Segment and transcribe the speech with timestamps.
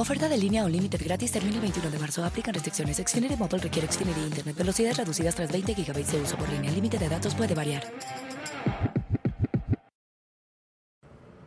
[0.00, 2.24] Oferta de línea o límite gratis termina el 21 de marzo.
[2.24, 2.96] Aplican restricciones.
[2.96, 4.56] Xfinity Mobile requiere Xfinity Internet.
[4.56, 6.70] Velocidades reducidas tras 20 GB de uso por línea.
[6.70, 7.82] Límite de datos puede variar.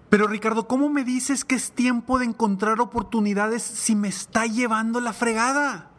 [0.09, 5.01] Pero Ricardo, ¿cómo me dices que es tiempo de encontrar oportunidades si me está llevando
[5.01, 5.89] la fregada?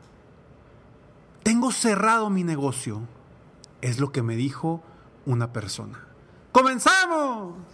[1.43, 3.01] Tengo cerrado mi negocio.
[3.81, 4.81] Es lo que me dijo
[5.27, 6.07] una persona.
[6.53, 7.74] ¡Comenzamos!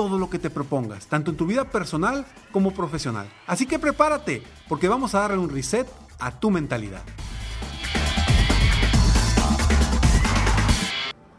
[0.00, 3.30] todo lo que te propongas, tanto en tu vida personal como profesional.
[3.46, 5.86] Así que prepárate, porque vamos a darle un reset
[6.18, 7.02] a tu mentalidad.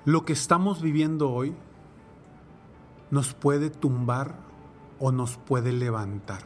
[0.05, 1.55] Lo que estamos viviendo hoy
[3.09, 4.35] nos puede tumbar
[4.99, 6.43] o nos puede levantar.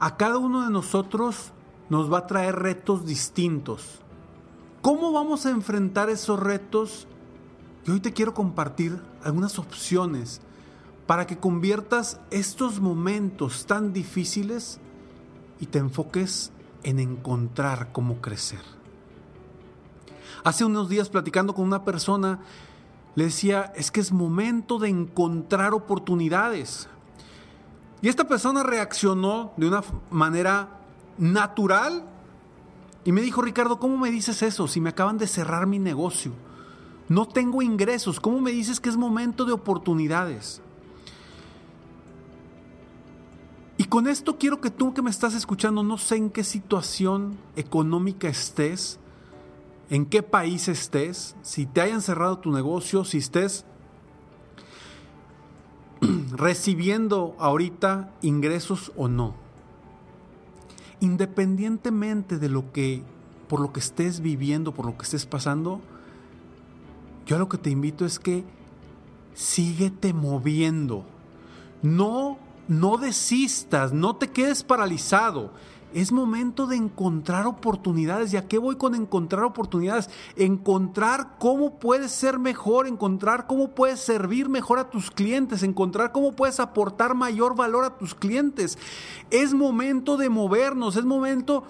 [0.00, 1.52] A cada uno de nosotros
[1.88, 4.00] nos va a traer retos distintos.
[4.80, 7.06] ¿Cómo vamos a enfrentar esos retos?
[7.86, 10.40] Y hoy te quiero compartir algunas opciones
[11.06, 14.78] para que conviertas estos momentos tan difíciles
[15.60, 16.52] y te enfoques
[16.82, 18.60] en encontrar cómo crecer.
[20.44, 22.40] Hace unos días platicando con una persona,
[23.14, 26.88] le decía, es que es momento de encontrar oportunidades.
[28.00, 30.80] Y esta persona reaccionó de una manera
[31.18, 32.04] natural
[33.04, 36.32] y me dijo, Ricardo, ¿cómo me dices eso si me acaban de cerrar mi negocio?
[37.08, 40.62] No tengo ingresos, ¿cómo me dices que es momento de oportunidades?
[43.92, 48.26] Con esto quiero que tú que me estás escuchando, no sé en qué situación económica
[48.26, 48.98] estés,
[49.90, 53.66] en qué país estés, si te hayan cerrado tu negocio, si estés
[56.32, 59.34] recibiendo ahorita ingresos o no.
[61.00, 63.02] Independientemente de lo que,
[63.46, 65.82] por lo que estés viviendo, por lo que estés pasando,
[67.26, 68.42] yo lo que te invito es que
[69.34, 71.04] síguete moviendo.
[71.82, 72.38] No
[72.68, 75.50] no desistas, no te quedes paralizado.
[75.94, 78.32] Es momento de encontrar oportunidades.
[78.32, 80.08] ¿Y a qué voy con encontrar oportunidades?
[80.36, 86.32] Encontrar cómo puedes ser mejor, encontrar cómo puedes servir mejor a tus clientes, encontrar cómo
[86.32, 88.78] puedes aportar mayor valor a tus clientes.
[89.30, 91.64] Es momento de movernos, es momento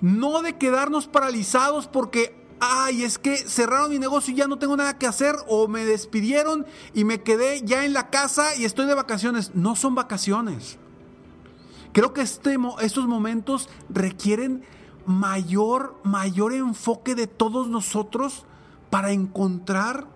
[0.00, 4.76] no de quedarnos paralizados porque ay, es que cerraron mi negocio y ya no tengo
[4.76, 8.86] nada que hacer, o me despidieron y me quedé ya en la casa y estoy
[8.86, 9.54] de vacaciones.
[9.54, 10.78] No son vacaciones.
[11.92, 14.64] Creo que este, estos momentos requieren
[15.06, 18.44] mayor, mayor enfoque de todos nosotros
[18.90, 20.06] para encontrar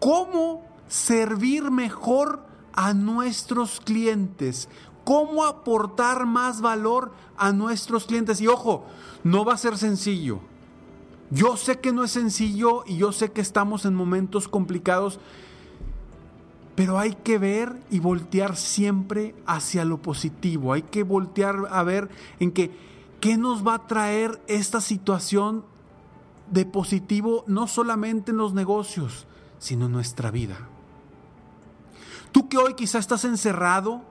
[0.00, 4.68] cómo servir mejor a nuestros clientes,
[5.04, 8.40] cómo aportar más valor a nuestros clientes.
[8.40, 8.84] Y ojo,
[9.24, 10.40] no va a ser sencillo.
[11.32, 15.18] Yo sé que no es sencillo y yo sé que estamos en momentos complicados,
[16.74, 20.74] pero hay que ver y voltear siempre hacia lo positivo.
[20.74, 25.64] Hay que voltear a ver en qué nos va a traer esta situación
[26.50, 29.26] de positivo no solamente en los negocios,
[29.58, 30.68] sino en nuestra vida.
[32.30, 34.02] Tú que hoy quizás estás encerrado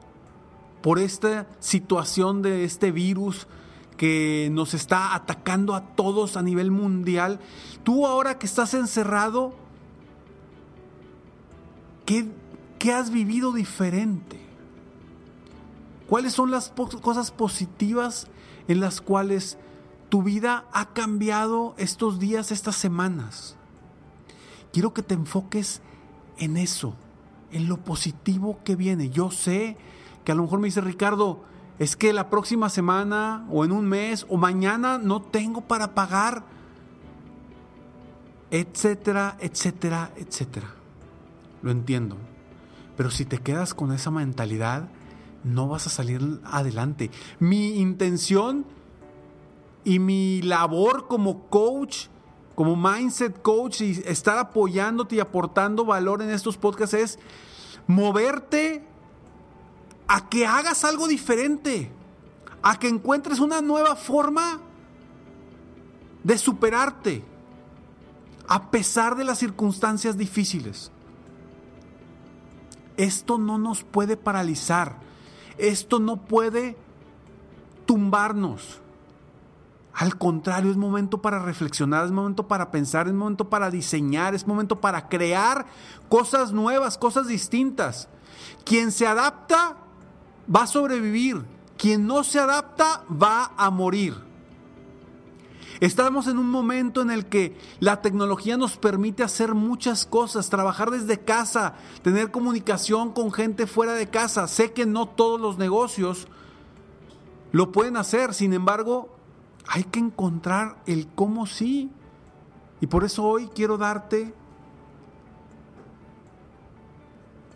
[0.81, 3.47] por esta situación de este virus,
[4.01, 7.39] que nos está atacando a todos a nivel mundial.
[7.83, 9.53] Tú ahora que estás encerrado,
[12.07, 12.25] ¿qué,
[12.91, 14.41] has vivido diferente?
[16.07, 18.25] ¿Cuáles son las cosas positivas
[18.67, 19.59] en las cuales
[20.09, 23.55] tu vida ha cambiado estos días, estas semanas.
[24.73, 25.83] Quiero que te enfoques
[26.39, 26.95] en eso,
[27.51, 29.11] en lo positivo que viene.
[29.11, 29.77] Yo sé
[30.25, 31.43] que a lo mejor me dice Ricardo,
[31.81, 36.43] es que la próxima semana o en un mes o mañana no tengo para pagar,
[38.51, 40.75] etcétera, etcétera, etcétera.
[41.63, 42.17] Lo entiendo.
[42.95, 44.89] Pero si te quedas con esa mentalidad,
[45.43, 47.09] no vas a salir adelante.
[47.39, 48.67] Mi intención
[49.83, 52.09] y mi labor como coach,
[52.53, 57.19] como mindset coach y estar apoyándote y aportando valor en estos podcasts es
[57.87, 58.87] moverte
[60.13, 61.89] a que hagas algo diferente,
[62.61, 64.59] a que encuentres una nueva forma
[66.21, 67.23] de superarte
[68.45, 70.91] a pesar de las circunstancias difíciles.
[72.97, 74.97] Esto no nos puede paralizar.
[75.57, 76.75] Esto no puede
[77.85, 78.81] tumbarnos.
[79.93, 84.45] Al contrario, es momento para reflexionar, es momento para pensar, es momento para diseñar, es
[84.45, 85.67] momento para crear
[86.09, 88.09] cosas nuevas, cosas distintas.
[88.65, 89.77] Quien se adapta
[90.53, 91.43] va a sobrevivir,
[91.77, 94.15] quien no se adapta va a morir.
[95.81, 100.91] Estamos en un momento en el que la tecnología nos permite hacer muchas cosas, trabajar
[100.91, 101.73] desde casa,
[102.03, 104.47] tener comunicación con gente fuera de casa.
[104.47, 106.27] Sé que no todos los negocios
[107.51, 109.09] lo pueden hacer, sin embargo,
[109.67, 111.89] hay que encontrar el cómo sí.
[112.79, 114.35] Y por eso hoy quiero darte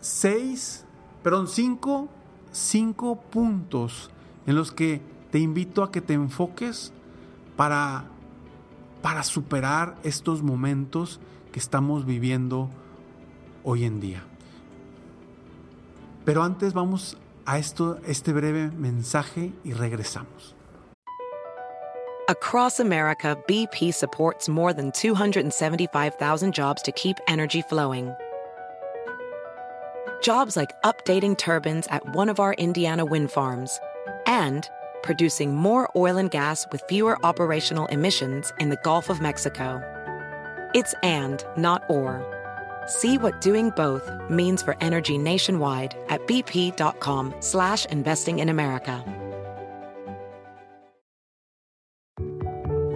[0.00, 0.84] seis,
[1.22, 2.08] perdón, cinco,
[2.56, 4.10] cinco puntos
[4.46, 5.00] en los que
[5.30, 6.92] te invito a que te enfoques
[7.56, 8.04] para
[9.02, 11.20] para superar estos momentos
[11.52, 12.68] que estamos viviendo
[13.62, 14.24] hoy en día.
[16.24, 20.56] Pero antes vamos a esto, este breve mensaje y regresamos.
[22.28, 28.12] Across America, BP supports more than 275,000 jobs to keep energy flowing.
[30.20, 33.80] Jobs like updating turbines at one of our Indiana wind farms
[34.26, 34.68] and
[35.02, 39.80] producing more oil and gas with fewer operational emissions in the Gulf of Mexico.
[40.74, 42.24] It's and, not or.
[42.86, 49.04] See what doing both means for energy nationwide at bp.com slash investing in America.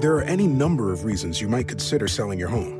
[0.00, 2.79] There are any number of reasons you might consider selling your home.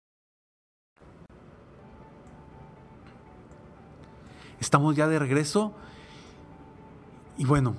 [4.61, 5.73] Estamos ya de regreso.
[7.37, 7.75] Y bueno,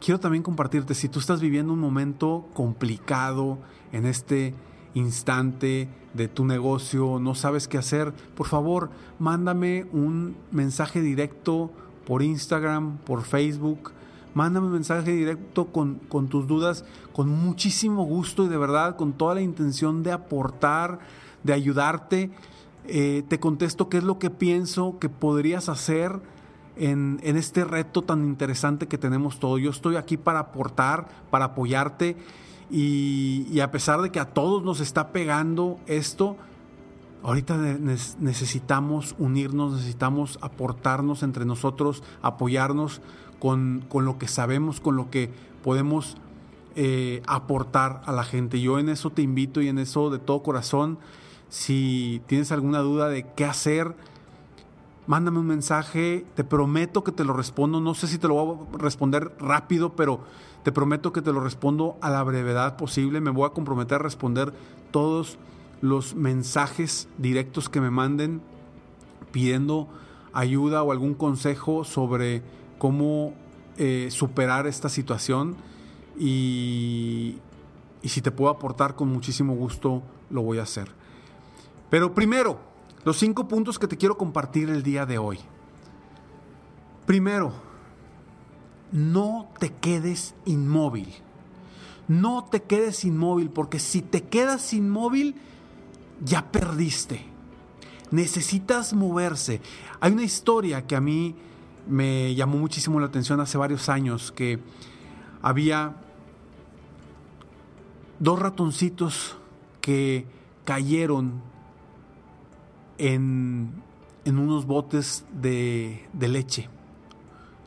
[0.00, 3.58] quiero también compartirte, si tú estás viviendo un momento complicado
[3.92, 4.54] en este
[4.94, 11.70] instante de tu negocio, no sabes qué hacer, por favor, mándame un mensaje directo
[12.06, 13.92] por Instagram, por Facebook.
[14.34, 19.12] Mándame un mensaje directo con, con tus dudas, con muchísimo gusto y de verdad, con
[19.12, 21.00] toda la intención de aportar,
[21.44, 22.30] de ayudarte.
[22.86, 26.20] Eh, te contesto qué es lo que pienso que podrías hacer
[26.76, 29.60] en, en, este reto tan interesante que tenemos todos.
[29.60, 32.16] Yo estoy aquí para aportar, para apoyarte
[32.72, 36.38] y, a pesar de que a todos nos está pegando esto,
[37.22, 37.58] ahorita
[38.18, 43.02] necesitamos unirnos, necesitamos aportarnos entre nosotros, apoyarnos
[43.38, 45.30] con, con lo que sabemos, con lo que
[45.62, 46.16] podemos
[46.74, 48.58] eh, aportar a la gente.
[48.58, 50.98] Yo en eso te invito y en eso de todo corazón,
[51.52, 53.94] si tienes alguna duda de qué hacer,
[55.06, 58.56] mándame un mensaje, te prometo que te lo respondo, no sé si te lo voy
[58.72, 60.20] a responder rápido, pero
[60.62, 63.98] te prometo que te lo respondo a la brevedad posible, me voy a comprometer a
[63.98, 64.54] responder
[64.92, 65.36] todos
[65.82, 68.40] los mensajes directos que me manden
[69.30, 69.88] pidiendo
[70.32, 72.42] ayuda o algún consejo sobre
[72.78, 73.34] cómo
[73.76, 75.56] eh, superar esta situación.
[76.18, 77.36] Y,
[78.00, 81.01] y si te puedo aportar con muchísimo gusto lo voy a hacer.
[81.92, 82.58] Pero primero,
[83.04, 85.38] los cinco puntos que te quiero compartir el día de hoy.
[87.04, 87.52] Primero,
[88.92, 91.12] no te quedes inmóvil.
[92.08, 95.34] No te quedes inmóvil porque si te quedas inmóvil,
[96.24, 97.26] ya perdiste.
[98.10, 99.60] Necesitas moverse.
[100.00, 101.34] Hay una historia que a mí
[101.86, 104.60] me llamó muchísimo la atención hace varios años, que
[105.42, 105.96] había
[108.18, 109.36] dos ratoncitos
[109.82, 110.24] que
[110.64, 111.51] cayeron
[112.98, 113.82] en,
[114.24, 116.68] en unos botes de, de leche.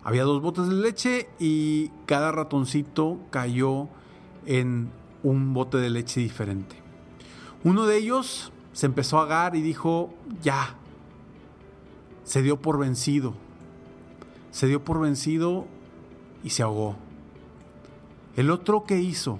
[0.03, 3.87] Había dos botes de leche y cada ratoncito cayó
[4.45, 4.91] en
[5.23, 6.75] un bote de leche diferente.
[7.63, 10.13] Uno de ellos se empezó a agar y dijo,
[10.43, 10.75] ya,
[12.23, 13.33] se dio por vencido.
[14.51, 15.65] Se dio por vencido
[16.43, 16.95] y se ahogó.
[18.35, 19.39] El otro que hizo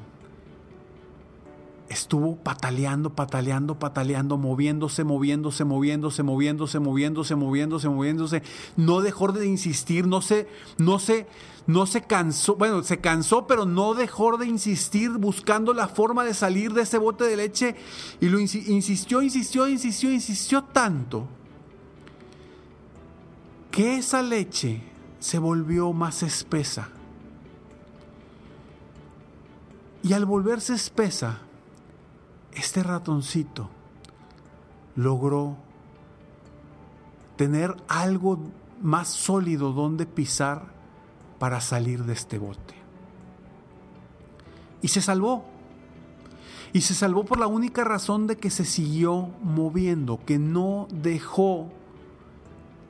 [1.95, 8.43] estuvo pataleando, pataleando, pataleando, moviéndose, moviéndose, moviéndose, moviéndose, moviéndose, moviéndose, moviéndose.
[8.75, 10.47] No dejó de insistir, no se,
[10.77, 11.27] no se,
[11.67, 16.33] no se cansó, bueno, se cansó, pero no dejó de insistir buscando la forma de
[16.33, 17.75] salir de ese bote de leche
[18.19, 21.27] y lo insistió, insistió, insistió, insistió tanto
[23.71, 24.81] que esa leche
[25.19, 26.89] se volvió más espesa.
[30.03, 31.39] Y al volverse espesa,
[32.55, 33.69] este ratoncito
[34.95, 35.57] logró
[37.35, 38.39] tener algo
[38.81, 40.73] más sólido donde pisar
[41.37, 42.75] para salir de este bote.
[44.81, 45.45] Y se salvó.
[46.71, 51.69] Y se salvó por la única razón de que se siguió moviendo, que no dejó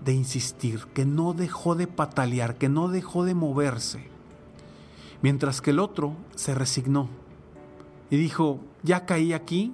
[0.03, 4.09] de insistir, que no dejó de patalear, que no dejó de moverse.
[5.21, 7.09] Mientras que el otro se resignó
[8.09, 9.73] y dijo, ya caí aquí,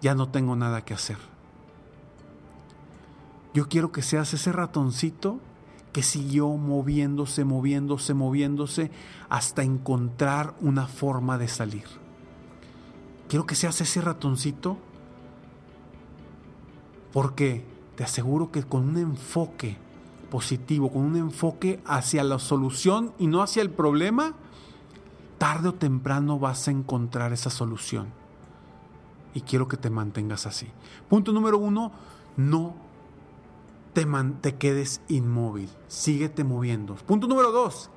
[0.00, 1.18] ya no tengo nada que hacer.
[3.54, 5.40] Yo quiero que seas ese ratoncito
[5.92, 8.90] que siguió moviéndose, moviéndose, moviéndose
[9.28, 11.86] hasta encontrar una forma de salir.
[13.28, 14.78] Quiero que seas ese ratoncito
[17.12, 17.64] porque
[17.96, 19.76] te aseguro que con un enfoque
[20.30, 24.34] positivo, con un enfoque hacia la solución y no hacia el problema,
[25.38, 28.08] tarde o temprano vas a encontrar esa solución.
[29.34, 30.66] Y quiero que te mantengas así.
[31.08, 31.92] Punto número uno,
[32.36, 32.74] no
[33.92, 36.94] te, quedes inmóvil, síguete moviendo.
[36.94, 37.90] Punto número dos,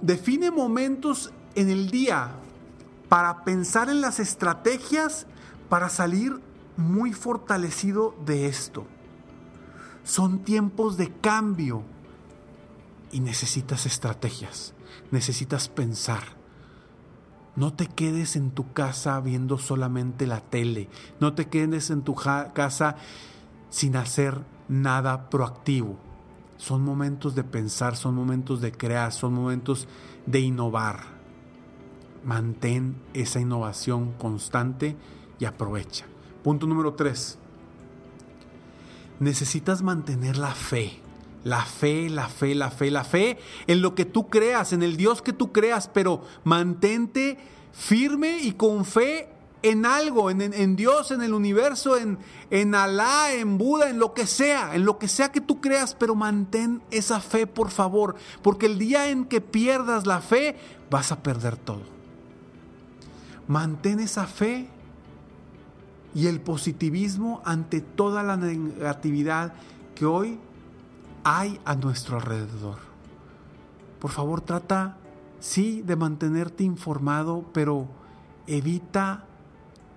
[0.00, 2.32] define momentos en el día
[3.08, 5.26] para pensar en las estrategias
[5.68, 6.40] para salir
[6.76, 8.86] muy fortalecido de esto.
[10.02, 11.82] Son tiempos de cambio
[13.12, 14.74] y necesitas estrategias
[15.10, 16.22] necesitas pensar.
[17.56, 20.88] No te quedes en tu casa viendo solamente la tele.
[21.20, 22.96] No te quedes en tu casa
[23.70, 25.96] sin hacer nada proactivo.
[26.56, 29.86] Son momentos de pensar, son momentos de crear, son momentos
[30.26, 31.00] de innovar.
[32.24, 34.96] Mantén esa innovación constante
[35.38, 36.06] y aprovecha.
[36.42, 37.38] Punto número tres.
[39.20, 41.03] Necesitas mantener la fe.
[41.44, 44.96] La fe, la fe, la fe, la fe en lo que tú creas, en el
[44.96, 47.38] Dios que tú creas, pero mantente
[47.72, 49.28] firme y con fe
[49.64, 52.18] en algo, en, Dios, en el universo, en,
[52.50, 55.94] en Alá, en Buda, en lo que sea, en lo que sea que tú creas,
[55.94, 60.56] pero mantén esa fe, por favor, porque el día en que pierdas la fe,
[60.90, 61.80] vas a perder todo.
[63.48, 64.68] Mantén esa fe
[66.14, 69.54] y el positivismo ante toda la negatividad
[69.94, 70.38] que hoy
[71.24, 72.78] hay a nuestro alrededor.
[73.98, 74.98] Por favor, trata,
[75.40, 77.88] sí, de mantenerte informado, pero
[78.46, 79.24] evita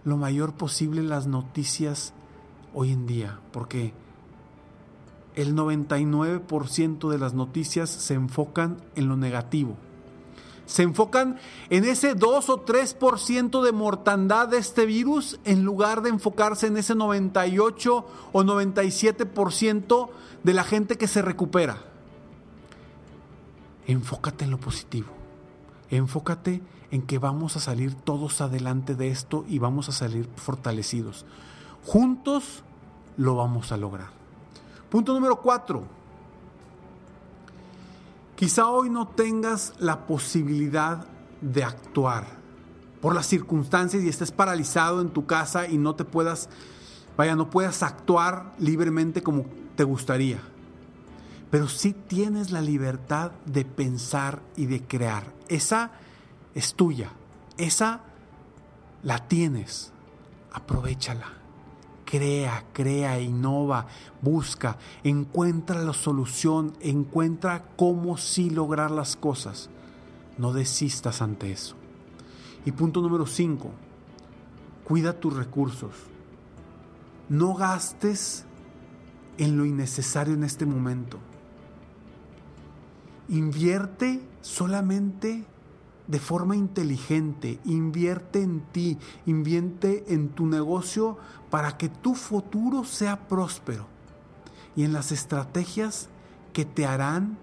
[0.05, 2.13] lo mayor posible las noticias
[2.74, 3.93] hoy en día, porque
[5.36, 9.75] el 99% de las noticias se enfocan en lo negativo.
[10.67, 16.09] Se enfocan en ese 2 o 3% de mortandad de este virus en lugar de
[16.09, 20.09] enfocarse en ese 98 o 97%
[20.43, 21.77] de la gente que se recupera.
[23.88, 25.07] Enfócate en lo positivo.
[25.89, 31.25] Enfócate en que vamos a salir todos adelante de esto y vamos a salir fortalecidos.
[31.86, 32.63] Juntos
[33.15, 34.09] lo vamos a lograr.
[34.89, 35.97] Punto número cuatro.
[38.38, 41.08] Quizá hoy no tengas la posibilidad
[41.41, 42.27] de actuar
[43.01, 46.48] por las circunstancias y estés paralizado en tu casa y no te puedas,
[47.17, 50.38] vaya, no puedas actuar libremente como te gustaría.
[51.50, 55.34] Pero sí tienes la libertad de pensar y de crear.
[55.48, 55.94] Esa
[56.53, 57.10] es tuya.
[57.58, 58.01] Esa
[59.01, 59.91] la tienes.
[60.53, 61.37] Aprovechala.
[62.09, 63.87] Crea, crea, innova,
[64.21, 69.69] busca, encuentra la solución, encuentra cómo sí lograr las cosas.
[70.37, 71.75] No desistas ante eso.
[72.65, 73.71] Y punto número 5,
[74.85, 75.91] cuida tus recursos.
[77.27, 78.45] No gastes
[79.37, 81.19] en lo innecesario en este momento.
[83.27, 85.45] Invierte solamente
[86.07, 91.17] de forma inteligente, invierte en ti, invierte en tu negocio
[91.49, 93.85] para que tu futuro sea próspero
[94.75, 96.09] y en las estrategias
[96.53, 97.37] que te harán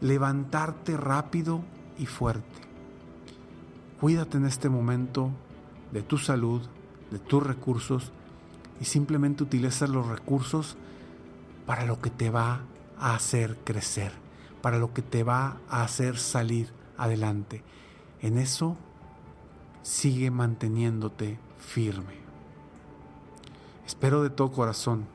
[0.00, 1.62] levantarte rápido
[1.98, 2.44] y fuerte.
[4.00, 5.30] Cuídate en este momento
[5.92, 6.62] de tu salud,
[7.10, 8.12] de tus recursos
[8.80, 10.76] y simplemente utiliza los recursos
[11.66, 12.62] para lo que te va
[12.98, 14.12] a hacer crecer,
[14.62, 17.62] para lo que te va a hacer salir adelante.
[18.22, 18.76] En eso
[19.82, 22.20] sigue manteniéndote firme.
[23.86, 25.06] Espero de todo corazón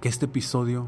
[0.00, 0.86] que este episodio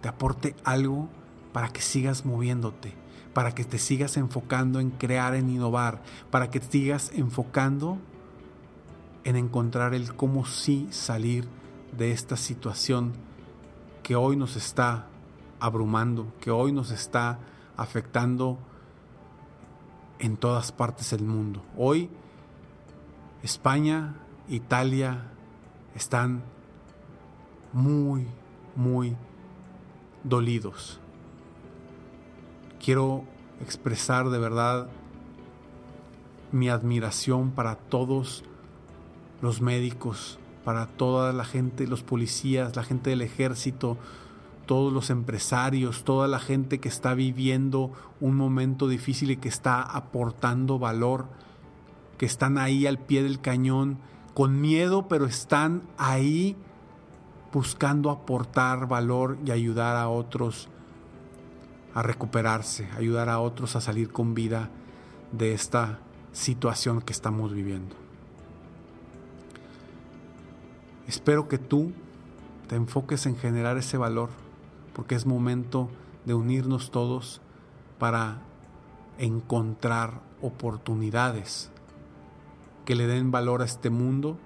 [0.00, 1.08] te aporte algo
[1.52, 2.94] para que sigas moviéndote,
[3.34, 7.98] para que te sigas enfocando en crear, en innovar, para que te sigas enfocando
[9.24, 11.48] en encontrar el cómo sí salir
[11.96, 13.12] de esta situación
[14.02, 15.08] que hoy nos está
[15.60, 17.38] abrumando, que hoy nos está
[17.76, 18.58] afectando
[20.18, 21.62] en todas partes del mundo.
[21.76, 22.10] Hoy
[23.42, 24.14] España,
[24.48, 25.30] Italia
[25.94, 26.42] están
[27.72, 28.26] muy,
[28.74, 29.16] muy
[30.24, 31.00] dolidos
[32.78, 33.24] quiero
[33.60, 34.88] expresar de verdad
[36.52, 38.44] mi admiración para todos
[39.42, 43.98] los médicos, para toda la gente, los policías, la gente del ejército,
[44.68, 49.80] todos los empresarios, toda la gente que está viviendo un momento difícil y que está
[49.80, 51.24] aportando valor,
[52.18, 53.98] que están ahí al pie del cañón,
[54.34, 56.54] con miedo, pero están ahí
[57.50, 60.68] buscando aportar valor y ayudar a otros
[61.94, 64.68] a recuperarse, ayudar a otros a salir con vida
[65.32, 65.98] de esta
[66.32, 67.96] situación que estamos viviendo.
[71.06, 71.92] Espero que tú
[72.68, 74.28] te enfoques en generar ese valor,
[74.98, 75.88] porque es momento
[76.24, 77.40] de unirnos todos
[78.00, 78.42] para
[79.16, 81.70] encontrar oportunidades
[82.84, 84.36] que le den valor a este mundo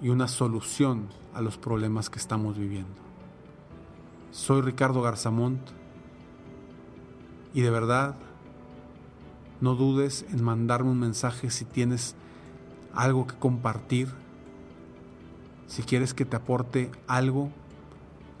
[0.00, 2.88] y una solución a los problemas que estamos viviendo.
[4.30, 5.60] Soy Ricardo Garzamont
[7.52, 8.16] y de verdad
[9.60, 12.14] no dudes en mandarme un mensaje si tienes
[12.94, 14.08] algo que compartir,
[15.66, 17.50] si quieres que te aporte algo,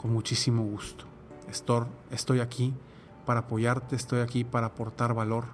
[0.00, 1.04] con muchísimo gusto.
[1.50, 2.72] Estoy, estoy aquí
[3.26, 5.44] para apoyarte, estoy aquí para aportar valor.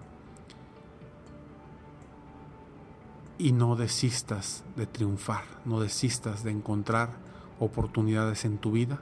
[3.39, 7.11] Y no desistas de triunfar, no desistas de encontrar
[7.59, 9.01] oportunidades en tu vida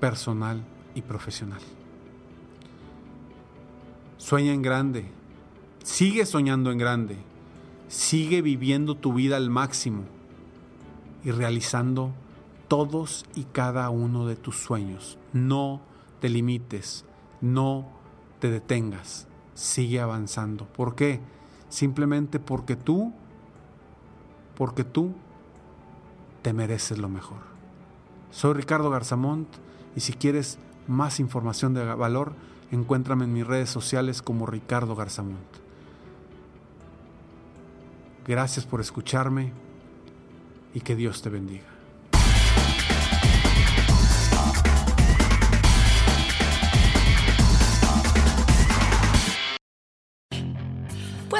[0.00, 1.60] personal y profesional.
[4.16, 5.10] Sueña en grande,
[5.84, 7.18] sigue soñando en grande,
[7.88, 10.04] sigue viviendo tu vida al máximo
[11.22, 12.14] y realizando
[12.70, 15.18] todos y cada uno de tus sueños.
[15.32, 15.80] No
[16.20, 17.04] te limites,
[17.40, 17.88] no
[18.38, 20.66] te detengas, sigue avanzando.
[20.66, 21.20] ¿Por qué?
[21.68, 23.12] Simplemente porque tú,
[24.54, 25.14] porque tú
[26.42, 27.40] te mereces lo mejor.
[28.30, 29.48] Soy Ricardo Garzamont
[29.96, 32.34] y si quieres más información de valor,
[32.70, 35.40] encuéntrame en mis redes sociales como Ricardo Garzamont.
[38.28, 39.52] Gracias por escucharme
[40.72, 41.69] y que Dios te bendiga.